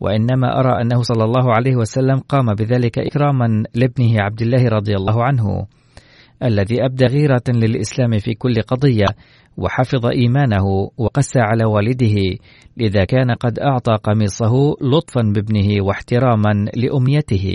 [0.00, 5.24] وإنما أرى أنه صلى الله عليه وسلم قام بذلك إكراما لابنه عبد الله رضي الله
[5.24, 5.66] عنه
[6.42, 9.06] الذي أبدى غيرة للإسلام في كل قضية
[9.56, 10.64] وحفظ إيمانه
[10.98, 12.14] وقسى على والده
[12.76, 17.52] لذا كان قد أعطى قميصه لطفا بابنه واحتراما لأميته.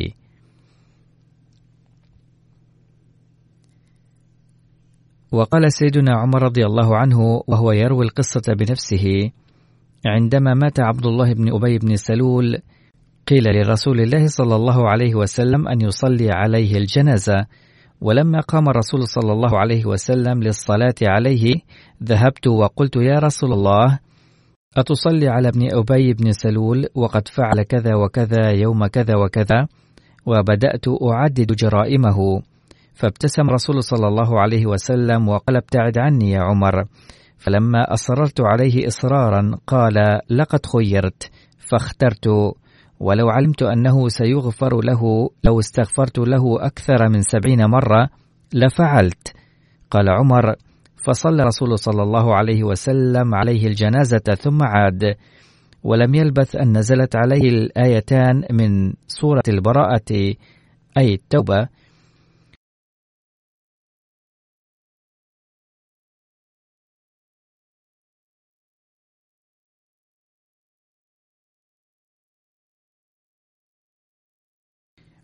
[5.31, 9.31] وقال سيدنا عمر رضي الله عنه وهو يروي القصة بنفسه
[10.05, 12.57] عندما مات عبد الله بن أبي بن سلول
[13.27, 17.45] قيل لرسول الله صلى الله عليه وسلم أن يصلي عليه الجنازة
[18.01, 21.55] ولما قام الرسول صلى الله عليه وسلم للصلاة عليه
[22.03, 23.99] ذهبت وقلت يا رسول الله
[24.77, 29.67] أتصلي على ابن أبي بن سلول وقد فعل كذا وكذا يوم كذا وكذا
[30.25, 32.41] وبدأت أعدد جرائمه.
[32.93, 36.85] فابتسم رسول صلى الله عليه وسلم وقال ابتعد عني يا عمر.
[37.37, 39.93] فلما أصررت عليه إصرارا قال
[40.29, 41.31] لقد خيرت
[41.71, 42.27] فاخترت
[42.99, 48.09] ولو علمت أنه سيغفر له لو استغفرت له أكثر من سبعين مرة
[48.53, 49.33] لفعلت.
[49.91, 50.55] قال عمر
[51.05, 55.15] فصلى رسول صلى الله عليه وسلم عليه الجنازة ثم عاد
[55.83, 60.35] ولم يلبث أن نزلت عليه الآيتان من سورة البراءة
[60.97, 61.67] أي التوبة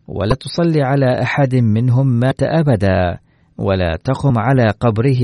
[0.08, 3.20] ولا تصلي على أحد منهم مات أبدا
[3.58, 5.24] ولا تقم على قبره.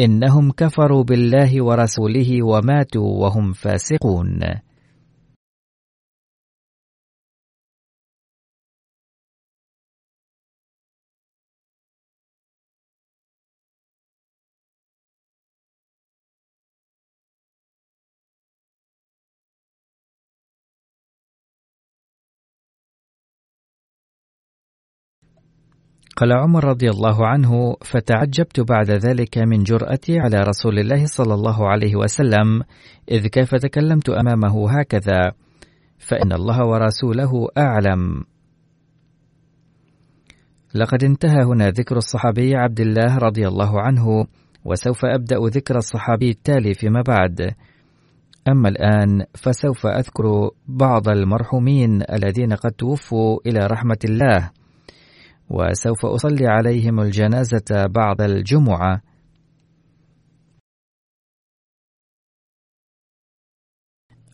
[0.00, 4.40] إنهم كفروا بالله ورسوله وماتوا وهم فاسقون.
[26.16, 31.68] قال عمر رضي الله عنه فتعجبت بعد ذلك من جرأتي على رسول الله صلى الله
[31.68, 32.62] عليه وسلم
[33.10, 35.32] إذ كيف تكلمت أمامه هكذا؟
[35.98, 38.24] فإن الله ورسوله أعلم.
[40.74, 44.26] لقد انتهى هنا ذكر الصحابي عبد الله رضي الله عنه
[44.64, 47.54] وسوف أبدأ ذكر الصحابي التالي فيما بعد.
[48.48, 54.50] أما الآن فسوف أذكر بعض المرحومين الذين قد توفوا إلى رحمة الله.
[55.50, 59.02] وسوف أصلي عليهم الجنازة بعد الجمعة.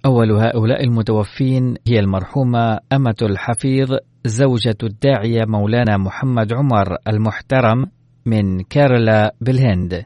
[0.06, 3.96] أول هؤلاء المتوفين هي المرحومة أمة الحفيظ
[4.26, 7.86] زوجة الداعية مولانا محمد عمر المحترم
[8.26, 10.04] من كارلا بالهند.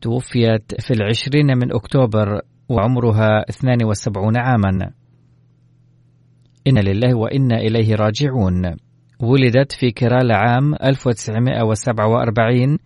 [0.00, 4.90] توفيت في العشرين من أكتوبر وعمرها 72 عاما.
[6.66, 8.85] إن لله وإنا إليه راجعون.
[9.20, 12.78] ولدت في كيرالا عام 1947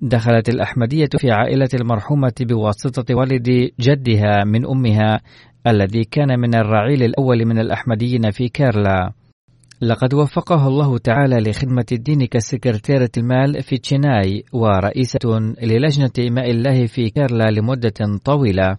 [0.00, 5.20] دخلت الأحمدية في عائلة المرحومة بواسطة والد جدها من أمها
[5.66, 9.12] الذي كان من الرعيل الأول من الأحمديين في كيرلا.
[9.82, 15.18] لقد وفقه الله تعالى لخدمة الدين كسكرتيرة المال في تشيناي ورئيسة
[15.62, 18.76] للجنة إماء الله في كيرلا لمدة طويلة.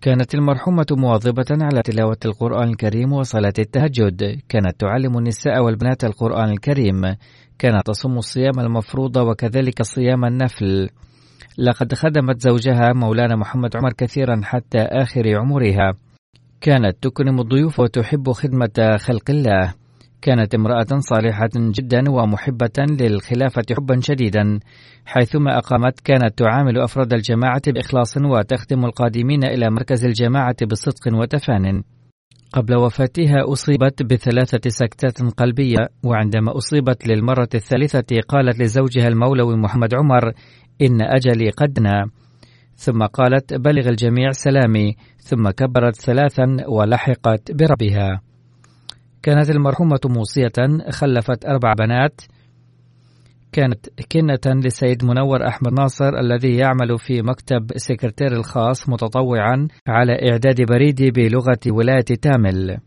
[0.00, 4.40] كانت المرحومة مواظبة على تلاوة القرآن الكريم وصلاة التهجد.
[4.48, 7.00] كانت تعلم النساء والبنات القرآن الكريم.
[7.58, 10.88] كانت تصوم الصيام المفروض وكذلك صيام النفل.
[11.58, 15.94] لقد خدمت زوجها مولانا محمد عمر كثيرا حتى آخر عمرها.
[16.60, 19.74] كانت تكرم الضيوف وتحب خدمة خلق الله.
[20.22, 24.60] كانت امرأة صالحة جدا ومحبة للخلافة حبا شديدا
[25.04, 31.82] حيثما أقامت كانت تعامل أفراد الجماعة بإخلاص وتخدم القادمين إلى مركز الجماعة بصدق وتفان.
[32.52, 40.32] قبل وفاتها أصيبت بثلاثة سكتات قلبية وعندما أصيبت للمرة الثالثة قالت لزوجها المولوي محمد عمر
[40.82, 42.04] إن أجلي قدنا
[42.78, 44.96] ثم قالت بلغ الجميع سلامي.
[45.18, 48.27] ثم كبرت ثلاثا ولحقت بربها.
[49.28, 50.52] كانت المرحومة موصية
[50.90, 52.20] خلفت أربع بنات.
[53.52, 60.62] كانت كنة للسيد منور أحمد ناصر الذي يعمل في مكتب سكرتير الخاص متطوعا على إعداد
[60.62, 62.78] بريد بلغة ولاية تامل.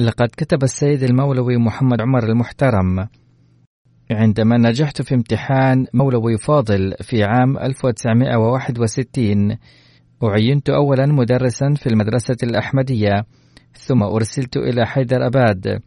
[0.00, 3.08] لقد كتب السيد المولوي محمد عمر المحترم.
[4.10, 9.56] عندما نجحت في امتحان مولوي فاضل في عام 1961
[10.24, 13.24] أعينت أولا مدرسا في المدرسة الأحمدية
[13.72, 15.80] ثم أرسلت إلى حيدر أباد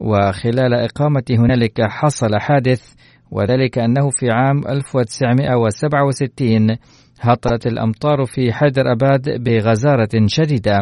[0.00, 2.92] وخلال إقامتي هنالك حصل حادث
[3.30, 6.76] وذلك أنه في عام 1967
[7.20, 10.78] هطلت الأمطار في حيدر أباد بغزارة شديدة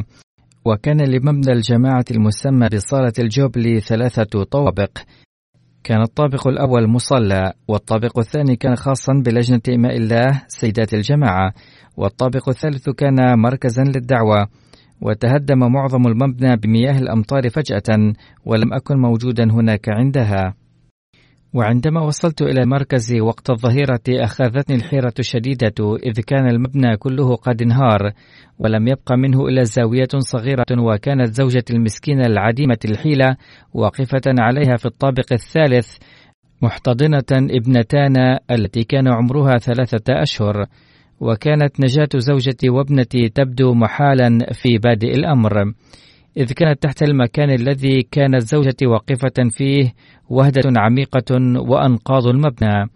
[0.64, 4.98] وكان لمبنى الجماعة المسمى بصالة الجوبلي ثلاثة طوابق.
[5.84, 11.52] كان الطابق الأول مصلى والطابق الثاني كان خاصا بلجنة إماء الله سيدات الجماعة
[11.96, 14.48] والطابق الثالث كان مركزا للدعوة.
[15.00, 18.14] وتهدم معظم المبنى بمياه الأمطار فجأة
[18.44, 20.54] ولم أكن موجودا هناك عندها.
[21.54, 28.12] وعندما وصلت إلى المركز وقت الظهيرة أخذتني الحيرة الشديدة إذ كان المبنى كله قد انهار
[28.58, 33.36] ولم يبق منه إلا زاوية صغيرة وكانت زوجتي المسكينة العديمة الحيلة
[33.74, 35.96] واقفة عليها في الطابق الثالث
[36.62, 40.66] محتضنة ابنتانا التي كان عمرها ثلاثة أشهر.
[41.20, 45.72] وكانت نجاة زوجتي وابنتي تبدو محالا في بادئ الأمر.
[46.36, 49.92] إذ كانت تحت المكان الذي كانت زوجتي واقفة فيه
[50.28, 51.34] وهدة عميقة
[51.68, 52.90] وأنقاض المبنى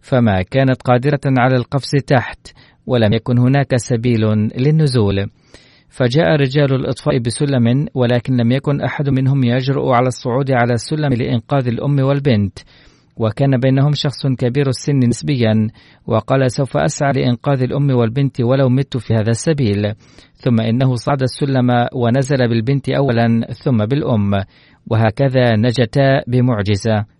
[0.00, 2.52] فما كانت قادرة على القفز تحت
[2.86, 4.20] ولم يكن هناك سبيل
[4.56, 5.26] للنزول.
[5.88, 11.68] فجاء رجال الإطفاء بسلم ولكن لم يكن أحد منهم يجرؤ على الصعود على السلم لإنقاذ
[11.68, 12.58] الأم والبنت.
[13.20, 15.68] وكان بينهم شخص كبير السن نسبيا
[16.06, 19.94] وقال سوف أسعى لإنقاذ الأم والبنت ولو مت في هذا السبيل.
[20.34, 24.30] ثم إنه صعد السلم ونزل بالبنت أولا ثم بالأم.
[24.90, 27.19] وهكذا نجتا بمعجزة.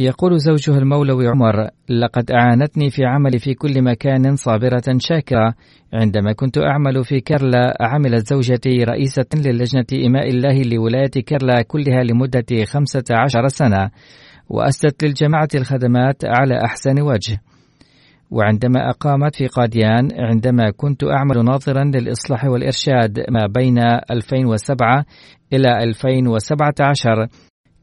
[0.00, 5.54] يقول زوجها المولوي عمر لقد أعانتني في عملي في كل مكان صابرة شاكرة.
[5.92, 12.64] عندما كنت أعمل في كرلا عملت زوجتي رئيسة للجنة إماء الله لولاية كرلا كلها لمدة
[12.64, 13.90] خمسة عشر سنة
[14.48, 17.40] وأسست للجماعة الخدمات على أحسن وجه.
[18.30, 23.78] وعندما أقامت في قاديان عندما كنت أعمل ناظرا للإصلاح والإرشاد ما بين
[24.10, 25.04] 2007
[25.52, 27.28] إلى 2017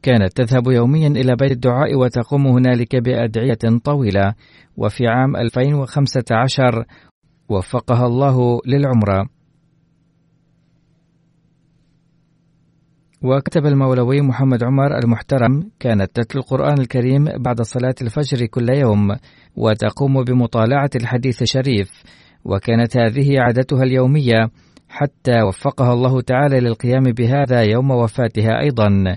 [0.02, 4.34] كانت تذهب يوميا إلى بيت الدعاء وتقوم هنالك بأدعية طويلة
[4.76, 6.84] وفي عام 2015
[7.48, 9.28] وفقها الله للعمرة.
[13.22, 19.16] وكتب المولوي محمد عمر المحترم كانت تتلو القرآن الكريم بعد صلاة الفجر كل يوم
[19.56, 22.02] وتقوم بمطالعة الحديث الشريف.
[22.44, 24.50] وكانت هذه عادتها اليومية
[24.88, 29.16] حتى وفقها الله تعالى للقيام بهذا يوم وفاتها أيضا.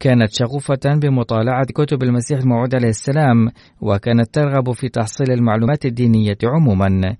[0.00, 3.48] كانت شغوفة بمطالعة كتب المسيح الموعود عليه السلام
[3.80, 7.16] وكانت ترغب في تحصيل المعلومات الدينية عموما.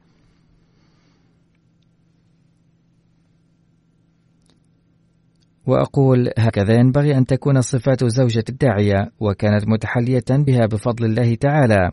[5.67, 11.91] وأقول هكذا ينبغي أن تكون صفات زوجة الداعية وكانت متحلية بها بفضل الله تعالى.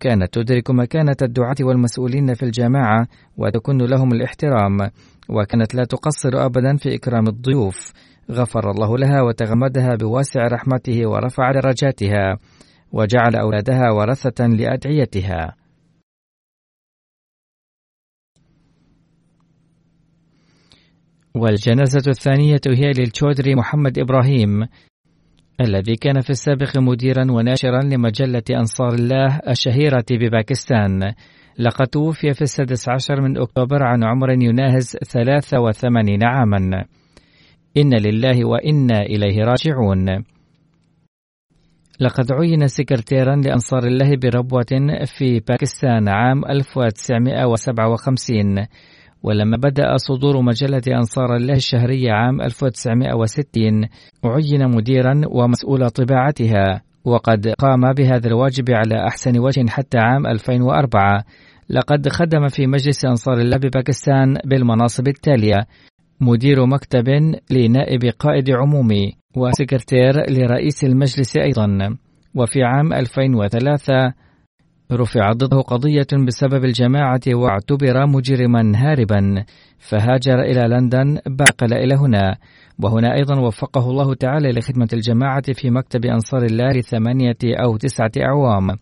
[0.00, 4.90] كانت تدرك مكانة الدعاة والمسؤولين في الجماعة وتكن لهم الاحترام
[5.28, 7.92] وكانت لا تقصر أبدا في إكرام الضيوف.
[8.30, 12.38] غفر الله لها وتغمدها بواسع رحمته ورفع درجاتها
[12.92, 15.56] وجعل أولادها ورثة لأدعيتها.
[21.34, 24.66] والجنازة الثانية هي للتشودري محمد إبراهيم.
[25.60, 31.12] الذي كان في السابق مديرا وناشرا لمجلة أنصار الله الشهيرة بباكستان.
[31.58, 36.84] لقد توفي في السادس عشر من أكتوبر عن عمر يناهز ثلاثة وثمانين عاما.
[37.76, 40.24] إن لله وإنا إليه راجعون.
[42.00, 44.66] لقد عين سكرتيرا لأنصار الله بربوة
[45.18, 48.66] في باكستان عام 1957
[49.22, 53.84] ولما بدأ صدور مجلة أنصار الله الشهرية عام 1960
[54.24, 61.24] عين مديرا ومسؤول طباعتها وقد قام بهذا الواجب على أحسن وجه حتى عام 2004
[61.70, 65.66] لقد خدم في مجلس أنصار الله بباكستان بالمناصب التالية.
[66.20, 67.08] مدير مكتب
[67.50, 71.96] لنائب قائد عمومي وسكرتير لرئيس المجلس أيضا.
[72.34, 73.92] وفي عام 2003
[74.92, 79.44] رفع ضده قضية بسبب الجماعة واعتبر مجرما هاربا
[79.78, 82.36] فهاجر إلى لندن باقل إلى هنا.
[82.82, 88.76] وهنا أيضا وفقه الله تعالى لخدمة الجماعة في مكتب أنصار الله لثمانية أو تسعة أعوام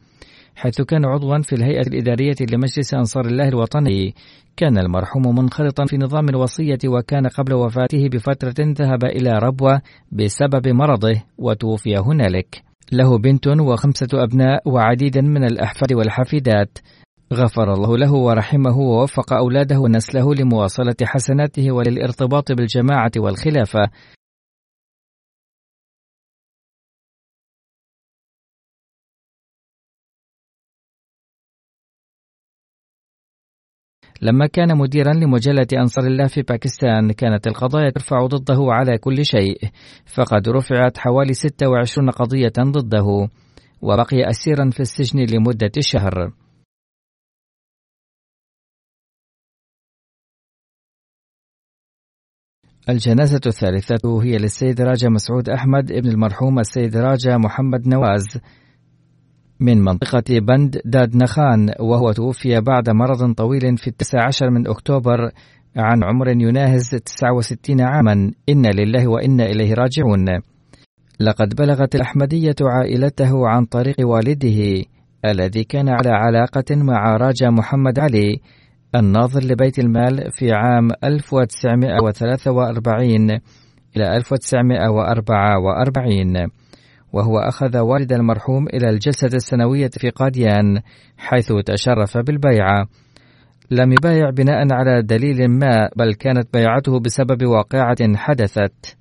[0.57, 4.15] حيث كان عضوا في الهيئة الإدارية لمجلس أنصار الله الوطني.
[4.57, 9.81] كان المرحوم منخرطا في نظام الوصية وكان قبل وفاته بفترة ذهب إلى ربوة
[10.13, 12.68] بسبب مرضه وتوفي هنالك.
[12.93, 16.79] له بنت وخمسة أبناء وعديد من الأحفاد والحفيدات
[17.33, 23.91] غفر الله له ورحمه ووفق أولاده ونسله لمواصلة حسناته وللارتباط بالجماعة والخلافة.
[34.23, 39.59] لما كان مديرا لمجلة أنصار الله في باكستان كانت القضايا ترفع ضده على كل شيء
[40.07, 43.29] فقد رفعت حوالي 26 قضية ضده
[43.83, 46.33] وبقي أسيرا في السجن لمدة شهر.
[52.89, 58.27] الجنازة الثالثة هي للسيد راجا مسعود أحمد ابن المرحوم السيد راجا محمد نواز.
[59.61, 65.31] من منطقة بند داد نخان وهو توفي بعد مرض طويل في التاسع عشر من أكتوبر
[65.77, 68.33] عن عمر يناهز 69 عاما.
[68.49, 70.27] إنا لله وإنا إليه راجعون.
[71.21, 74.85] لقد بلغت الأحمدية عائلته عن طريق والده
[75.25, 78.41] الذي كان على علاقة مع راجا محمد علي
[78.95, 83.31] الناظر لبيت المال في عام 1943
[83.97, 86.68] إلى 1944
[87.13, 90.81] وهو أخذ والد المرحوم إلى الجلسة السنوية في قاديان
[91.17, 92.87] حيث تشرف بالبيعة.
[93.71, 98.99] لم يبايع بناء على دليل ما بل كانت بيعته بسبب واقعة حدثت.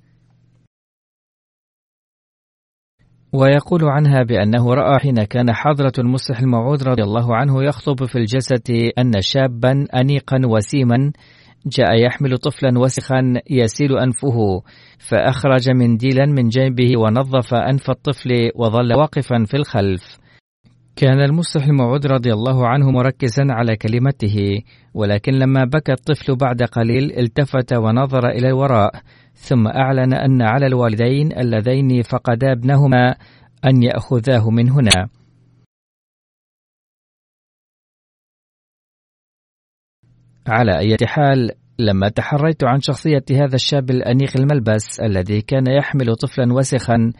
[3.32, 8.90] ويقول عنها بأنه رأى حين كان حضرة المصلح الموعود رضي الله عنه يخطب في الجلسة
[8.98, 11.12] أن شابا أنيقا وسيما
[11.66, 14.62] جاء يحمل طفلا وسخا يسيل أنفه
[14.98, 20.18] فأخرج منديلا من جيبه ونظف أنف الطفل وظل واقفا في الخلف.
[20.96, 24.62] كان المصلح الموعود رضي الله عنه مركزا على كلمته
[24.94, 28.90] ولكن لما بكى الطفل بعد قليل التفت ونظر إلى الوراء
[29.34, 33.14] ثم أعلن أن على الوالدين اللذين فقدا ابنهما
[33.64, 35.08] أن يأخذاه من هنا.
[40.48, 46.52] على أي حال لما تحريت عن شخصية هذا الشاب الأنيق الملبس الذي كان يحمل طفلا
[46.52, 47.12] وسخا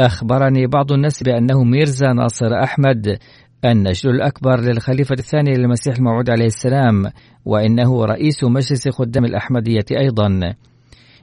[0.00, 3.18] أخبرني بعض الناس بأنه ميرزا ناصر أحمد
[3.64, 7.04] النجل الأكبر للخليفة الثاني للمسيح الموعود عليه السلام
[7.44, 10.54] وإنه رئيس مجلس خدام الأحمدية أيضا.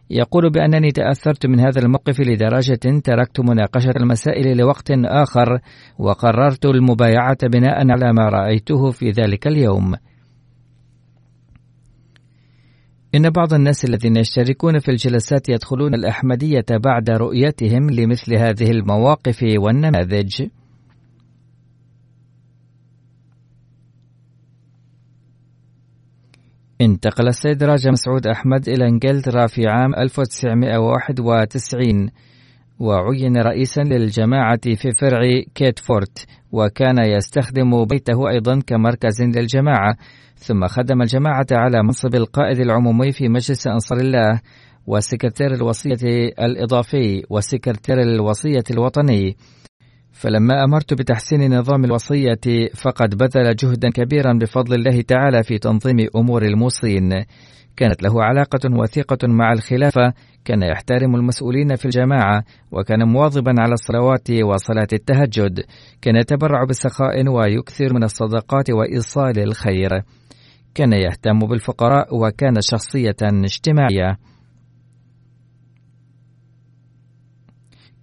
[0.10, 5.60] يقول بأنني تأثرت من هذا الموقف لدرجة تركت مناقشة المسائل لوقت آخر
[6.00, 9.96] وقررت المبايعة بناء على ما رأيته في ذلك اليوم.
[13.16, 20.48] إن بعض الناس الذين يشتركون في الجلسات يدخلون الأحمدية بعد رؤيتهم لمثل هذه المواقف والنماذج.
[26.82, 32.10] انتقل السيد راجا مسعود أحمد إلى إنجلترا في عام 1991
[32.80, 35.22] وعين رئيسا للجماعة في فرع
[35.56, 39.96] كيتفورت وكان يستخدم بيته أيضا كمركز للجماعة.
[40.36, 44.42] ثم خدم الجماعة على منصب القائد العمومي في مجلس أنصار الله
[44.88, 49.36] وسكرتير الوصية الإضافي وسكرتير الوصية الوطني.
[50.12, 56.44] فلما أمرت بتحسين نظام الوصية فقد بذل جهدا كبيرا بفضل الله تعالى في تنظيم أمور
[56.44, 57.10] الموصين.
[57.80, 60.14] كانت له علاقة وثيقة مع الخلافة
[60.46, 65.60] كان يحترم المسؤولين في الجماعة وكان مواظبا على الصلوات وصلاة التهجد.
[66.02, 69.90] كان يتبرع بسخاء ويكثر من الصدقات وإيصال الخير.
[70.76, 74.18] كان يهتم بالفقراء وكان شخصية اجتماعية.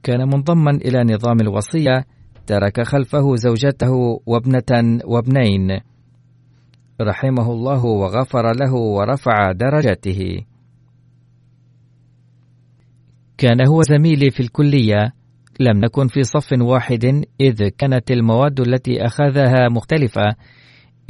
[0.02, 2.04] كان منضما إلى نظام الوصية
[2.46, 5.80] ترك خلفه زوجته وابنة وابنين.
[7.00, 10.44] رحمه الله وغفر له ورفع درجته
[13.38, 15.12] كان هو زميلي في الكلية
[15.60, 17.04] لم نكن في صف واحد
[17.40, 20.34] إذ كانت المواد التي أخذها مختلفة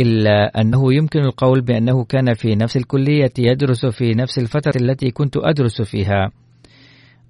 [0.00, 5.36] إلا أنه يمكن القول بأنه كان في نفس الكلية يدرس في نفس الفترة التي كنت
[5.36, 6.30] أدرس فيها.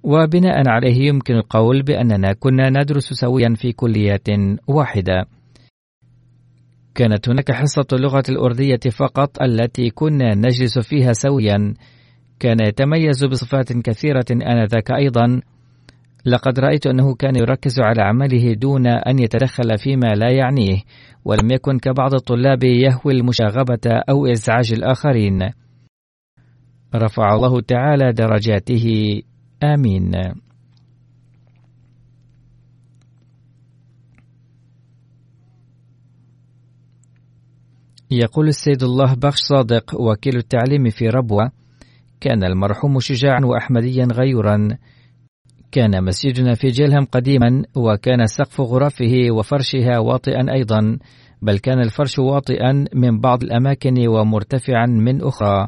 [0.03, 4.27] وبناء عليه يمكن القول بأننا كنا ندرس سويا في كليات
[4.67, 5.25] واحدة.
[6.97, 11.73] كانت هناك حصة اللغة الأردية فقط التي كنا نجلس فيها سويا.
[12.39, 15.41] كان يتميز بصفات كثيرة آنذاك أيضا.
[16.25, 20.81] لقد رأيت أنه كان يركز على عمله دون أن يتدخل فيما لا يعنيه
[21.25, 25.49] ولم يكن كبعض الطلاب يهوي المشاغبة أو إزعاج الآخرين.
[26.95, 29.21] رفع الله تعالى درجاته.
[29.63, 30.11] آمين.
[38.11, 41.51] يقول السيد الله بخش صادق وكيل التعليم في ربوة.
[42.21, 44.77] كان المرحوم شجاعا وأحمديا غيورا
[45.71, 50.97] كان مسجدنا في جيلهم قديما وكان سقف غرفه وفرشها واطئا أيضا.
[51.41, 55.67] بل كان الفرش واطئا من بعض الأماكن ومرتفعا من أخرى.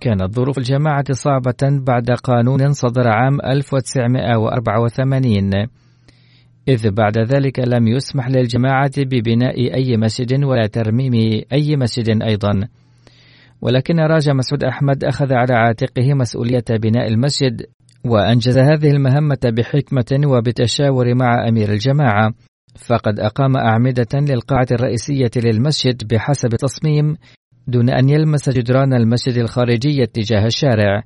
[0.00, 5.83] كانت ظروف الجماعة صعبة بعد قانون صدر عام 1984
[6.68, 12.68] إذ بعد ذلك لم يسمح للجماعة ببناء أي مسجد ولا ترميم أي مسجد أيضا.
[13.62, 17.62] ولكن راجع مسعود أحمد أخذ على عاتقه مسؤولية بناء المسجد
[18.04, 22.32] وأنجز هذه المهمة بحكمة وبتشاور مع أمير الجماعة.
[22.88, 27.16] فقد أقام أعمدة للقاعة الرئيسية للمسجد بحسب تصميم
[27.66, 31.02] دون أن يلمس جدران المسجد الخارجي اتجاه الشارع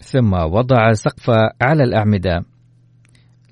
[0.00, 1.30] ثم وضع سقف
[1.62, 2.51] على الأعمدة.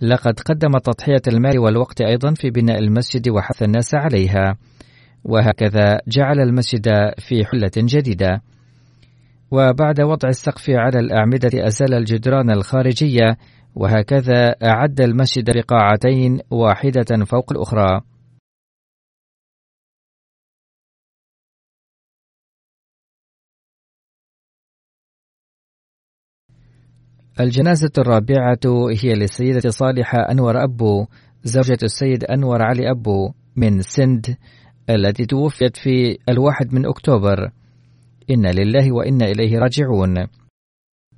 [0.03, 4.57] لقد قدم تضحية المال والوقت أيضا في بناء المسجد وحث الناس عليها.
[5.25, 6.89] وهكذا جعل المسجد
[7.19, 8.43] في حلة جديدة.
[9.51, 13.37] وبعد وضع السقف على الأعمدة أزال الجدران الخارجية
[13.75, 18.01] وهكذا أعد المسجد بقاعتين واحدة فوق الأخرى.
[27.41, 28.59] الجنازة الرابعة
[29.03, 31.07] هي للسيدة صالحة أنور أبو
[31.45, 34.37] زوجة السيد أنور علي أبو من سند
[34.91, 37.51] التي توفيت في الواحد من أكتوبر.
[38.31, 40.15] إنا لله وإنا إليه راجعون.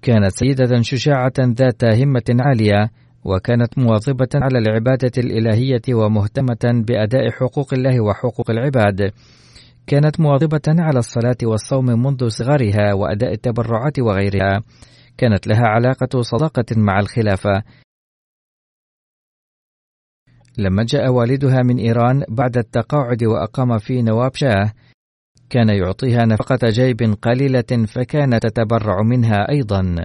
[0.03, 2.91] كانت سيدة شجاعة ذات همة عالية
[3.25, 9.13] وكانت مواظبة على العبادة الإلهية ومهتمة بأداء حقوق الله وحقوق العباد.
[9.87, 14.63] كانت مواظبة على الصلاة والصوم منذ صغرها وأداء التبرعات وغيرها.
[15.19, 17.63] كانت لها علاقة صداقة مع الخلافة.
[20.59, 24.73] لما جاء والدها من إيران بعد التقاعد وأقام في نواب شاه
[25.51, 29.97] كان يعطيها نفقة جيب قليلة فكانت تتبرع منها أيضا.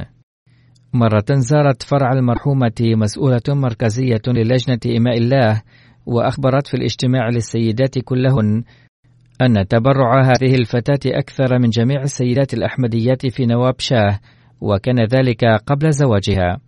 [0.94, 5.62] مرة زارت فرع المرحومة مسؤولة مركزية للجنة إماء الله
[6.06, 8.64] وأخبرت في الاجتماع للسيدات كلهن
[9.42, 14.20] أن تبرع هذه الفتاة أكثر من جميع السيدات الأحمديات في نواب شاه
[14.62, 16.60] وكان ذلك قبل زواجها.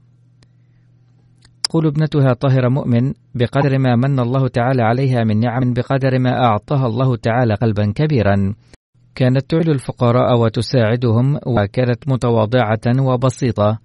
[1.63, 6.87] تقول ابنتها طاهرة مؤمن بقدر ما من الله تعالى عليها من نعم بقدر ما أعطاها
[6.87, 8.53] الله تعالى قلبا كبيرا.
[9.15, 13.79] كانت تعل الفقراء وتساعدهم وكانت متواضعة وبسيطة.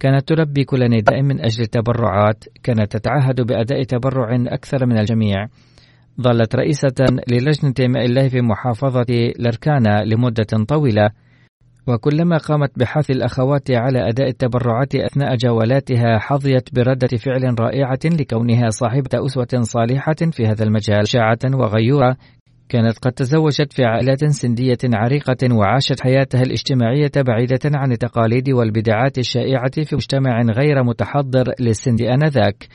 [0.00, 2.44] كانت تلبي كل نداء من أجل التبرعات.
[2.62, 5.46] كانت تتعهد بأداء تبرع أكثر من الجميع.
[6.20, 6.94] ظلت رئيسة
[7.28, 11.10] للجنة ماء الله في محافظة لركانا لمدة طويلة.
[11.86, 19.26] وكلما قامت بحث الأخوات على أداء التبرعات أثناء جولاتها حظيت بردة فعل رائعة لكونها صاحبة
[19.26, 21.08] أسوة صالحة في هذا المجال.
[21.08, 22.16] شاعة وغيورة
[22.68, 29.84] كانت قد تزوجت في عائلة سندية عريقة وعاشت حياتها الاجتماعية بعيدة عن التقاليد والبدعات الشائعة
[29.84, 32.66] في مجتمع غير متحضر للسند آنذاك.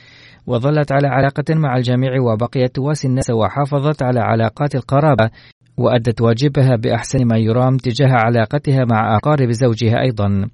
[0.46, 5.30] وظلت على علاقة مع الجميع وبقيت تواسي الناس وحافظت على علاقات القرابة.
[5.78, 10.48] وأدت واجبها بأحسن ما يرام تجاه علاقتها مع أقارب زوجها أيضا.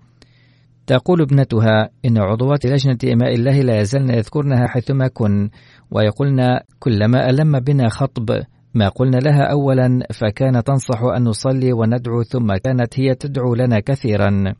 [0.87, 5.51] تقول ابنتها إن عضوات لجنة إماء الله لا يزلن يذكرنها حيثما كن
[5.91, 8.43] ويقولن كلما ألم بنا خطب
[8.75, 14.55] ما قلنا لها أولا فكان تنصح أن نصلي وندعو ثم كانت هي تدعو لنا كثيرا.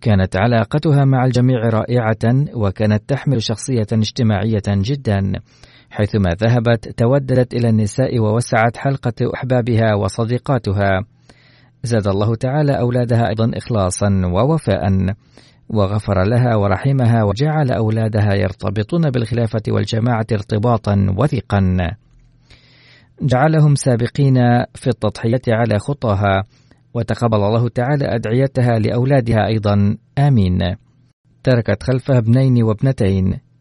[0.00, 5.32] كانت علاقتها مع الجميع رائعة وكانت تحمل شخصية اجتماعية جدا.
[5.92, 11.00] حيثما ذهبت توددت إلى النساء ووسعت حلقة أحبابها وصديقاتها.
[11.82, 15.14] زاد الله تعالى أولادها أيضا إخلاصا ووفاء
[15.68, 21.76] وغفر لها ورحمها وجعل أولادها يرتبطون بالخلافة والجماعة ارتباطا وثيقا.
[23.22, 24.34] جعلهم سابقين
[24.74, 26.44] في التضحية على خطاها
[26.94, 29.96] وتقبل الله تعالى أدعيتها لأولادها أيضا.
[30.18, 30.58] آمين.
[31.42, 33.51] تركت خلفها ابنين وابنتين.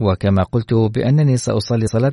[0.00, 2.12] وكما قلت بأنني سأصلي صلاة